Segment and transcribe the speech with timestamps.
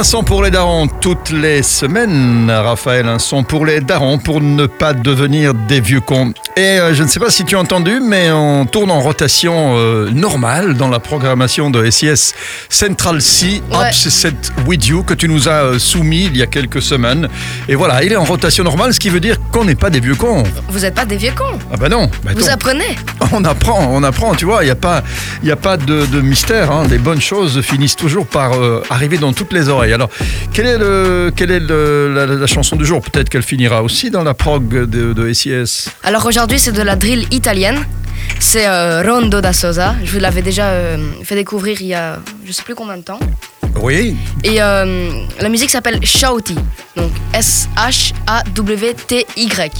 [0.00, 3.06] Un son pour les darons toutes les semaines, Raphaël.
[3.06, 6.32] Un son pour les darons pour ne pas devenir des vieux cons.
[6.56, 9.74] Et euh, je ne sais pas si tu as entendu, mais on tourne en rotation
[9.76, 12.32] euh, normale dans la programmation de SIS
[12.70, 13.88] Central C, Ouais.
[13.90, 14.32] Upset
[14.66, 17.28] With You, que tu nous as euh, soumis il y a quelques semaines.
[17.68, 20.00] Et voilà, il est en rotation normale, ce qui veut dire qu'on n'est pas des
[20.00, 20.44] vieux cons.
[20.70, 21.58] Vous n'êtes pas des vieux cons.
[21.70, 22.96] Ah bah non, bah Vous apprenez.
[23.32, 25.02] On apprend, on apprend, tu vois, il n'y a pas,
[25.44, 26.70] y a pas de, de mystère.
[26.72, 26.86] hein.
[26.90, 29.89] Les bonnes choses finissent toujours par euh, arriver dans toutes les oreilles.
[29.92, 30.10] Alors,
[30.52, 33.00] quelle est, le, quelle est le- la, la chanson du jour?
[33.02, 35.88] Peut-être qu'elle finira aussi dans la prog de, de SIS.
[36.02, 37.78] Alors aujourd'hui, c'est de la drill italienne.
[38.38, 39.94] C'est euh, Rondo da Sosa.
[40.04, 43.02] Je vous l'avais déjà euh, fait découvrir il y a je sais plus combien de
[43.02, 43.20] temps.
[43.76, 46.56] Oui, Et euh, la musique s'appelle Shouty.
[46.96, 49.70] Donc S-H-A-W-T-Y.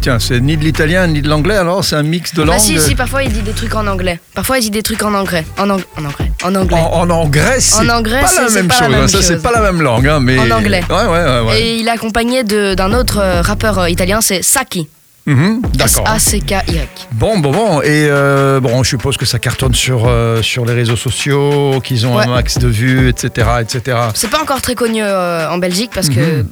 [0.00, 2.56] Tiens, c'est ni de l'italien ni de l'anglais, alors c'est un mix de langues.
[2.56, 4.20] Ah si, si, parfois il dit des trucs en anglais.
[4.34, 5.44] Parfois il dit des trucs en anglais.
[5.58, 6.30] En, ang- en anglais.
[6.44, 6.76] En anglais.
[6.78, 8.90] En, en anglais, c'est anglais, pas la même pas la chose.
[8.90, 9.08] même hein.
[9.08, 10.06] Ça, c'est pas la même langue.
[10.06, 10.38] hein, mais...
[10.38, 10.82] En anglais.
[10.90, 11.60] Ouais, ouais, ouais.
[11.60, 14.88] Et il est accompagné d'un autre euh, rappeur euh, italien, c'est Saki.
[15.28, 16.04] Mhm, D'accord.
[16.06, 16.86] S-A-C-K-Y.
[17.12, 17.80] Bon, bon, bon.
[17.82, 22.06] Et euh, bon, je suppose que ça cartonne sur, euh, sur les réseaux sociaux, qu'ils
[22.06, 23.48] ont un max de vues, etc.
[23.60, 23.98] etc.
[24.14, 26.48] C'est pas encore très connu euh, en Belgique parce que Mhm.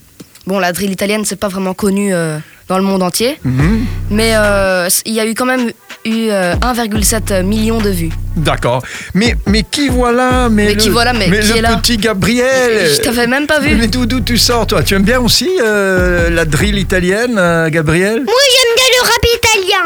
[0.49, 2.13] bon, la drill italienne c'est pas vraiment connu
[2.69, 3.85] dans le monde entier, Mhm.
[4.11, 5.73] mais euh, il y a eu quand même
[6.05, 8.11] eu euh, 1,7 million de vues.
[8.37, 8.83] D'accord.
[9.15, 12.91] Mais, mais qui voilà Mais, Mais qui voilà, mais qui le est là petit Gabriel
[12.97, 13.77] Je t'avais même pas vu.
[13.77, 14.83] Mais d'où d'où tu sors, toi?
[14.83, 18.19] Tu aimes bien aussi euh, la drill italienne, euh, Gabriel?
[18.27, 19.25] Oui, j'aime bien le rap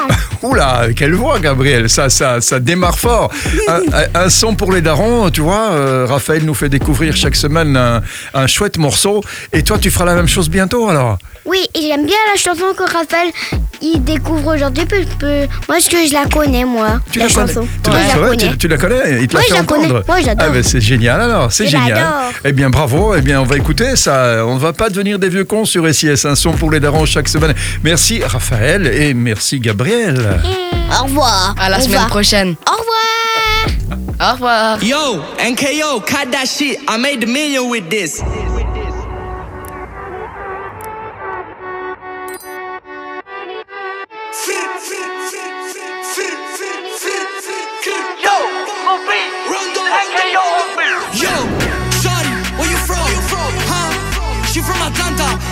[0.09, 0.17] italien.
[0.43, 3.31] Oula, quelle voix, Gabriel Ça, ça, ça démarre fort.
[3.69, 5.71] Un, un- un son pour les darons, tu vois.
[5.73, 8.01] euh, Raphaël nous fait découvrir chaque semaine un,
[8.35, 9.23] un chouette morceau.
[9.53, 11.19] Et toi, tu feras la même chose bientôt, alors?
[11.45, 13.29] Oui, et j'aime bien la chanson que Raphaël
[13.81, 14.85] il découvre aujourd'hui.
[14.87, 17.01] parce que Moi, que je la connais, moi.
[17.11, 17.69] Tu la, la connais chanson.
[17.83, 18.49] tu, Ouais, la, je la connais.
[18.51, 19.85] tu, tu la connais Il te l'a Ouais, fait je la connais.
[19.87, 20.47] entendre Ouais, j'adore.
[20.49, 22.07] Ah ben, c'est génial alors, c'est génial.
[22.45, 24.45] Eh bien bravo, eh bien on va écouter ça.
[24.47, 27.07] On ne va pas devenir des vieux cons sur SIS, un son pour les darons
[27.07, 27.55] chaque semaine.
[27.83, 30.41] Merci Raphaël et merci Gabriel.
[31.01, 31.55] Au revoir.
[31.61, 32.09] À la Au semaine revoir.
[32.09, 32.55] prochaine.
[32.67, 34.21] Au revoir.
[34.21, 34.83] Au revoir.
[34.85, 36.79] Yo, NKO, cut that shit.
[36.89, 38.21] I made a million with this.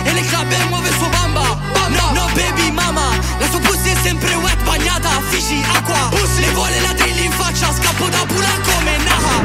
[0.03, 1.57] E le club muove il suo bamba.
[1.89, 3.09] No, no, baby mama,
[3.39, 5.09] la sua pussy è sempre wet, bagnata.
[5.09, 6.09] A fisci, acqua.
[6.39, 9.41] Le vuole la drill in faccia, scappo da pula come Naha.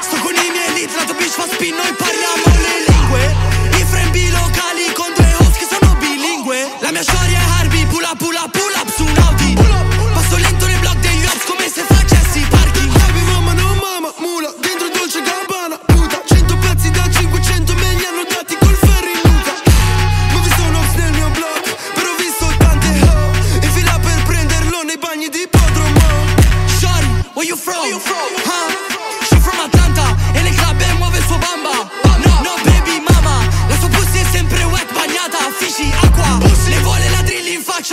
[0.00, 2.87] Sto con i miei lead, la tua bitch fa spin, noi parliamo le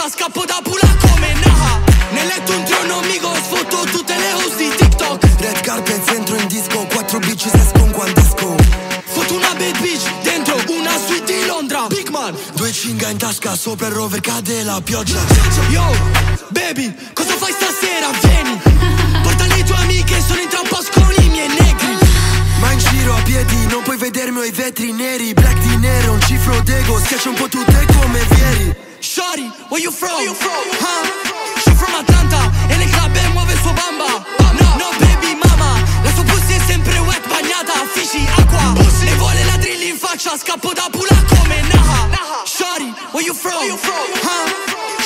[0.06, 1.82] faccia, scappo da pula come Naha.
[2.12, 5.24] Nel letto un trono amico, sfotto tutte le host di TikTok.
[5.40, 8.56] Red carpet, entro in disco, quattro bitches escono quando esco
[9.06, 11.88] Fotto una bad bitch, dentro una suite di Londra.
[11.88, 15.20] Big man, Due cinga in tasca, sopra il rover cade la pioggia
[15.70, 15.96] yo,
[16.50, 18.10] baby, cosa fai stasera?
[18.22, 18.62] Vieni,
[19.22, 21.98] porta le tue amiche, sono in troppo con i miei negri.
[22.60, 26.14] Ma in giro a piedi, non puoi vedermi ho i vetri neri Black di nero,
[26.14, 28.85] un cifro d'ego, schiaccia un po' tutte come vieri
[29.16, 30.12] Shorty, where you from?
[30.12, 31.08] Huh?
[31.64, 34.12] She from Atlanta e le club e muove il suo bamba.
[34.60, 38.76] No, no, baby mama, la sua pussy è sempre wet, bagnata a fisci, acqua.
[38.76, 42.44] Le vuole la drill in faccia, scappo da pula come Naha.
[42.44, 43.56] Shorty, where you from?
[44.20, 44.52] Huh?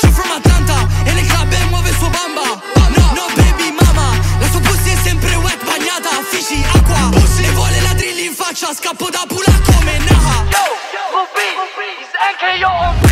[0.02, 2.58] She from Atlanta e le club e muove il suo bamba.
[2.90, 7.14] No, no, baby mama, la sua pussy è sempre wet, bagnata a fisci, acqua.
[7.14, 10.50] Le vuole la drill in faccia, scappo da pula come Naha.
[10.50, 10.66] Yo,
[11.14, 11.54] Ruby,
[12.02, 13.09] he's NKO on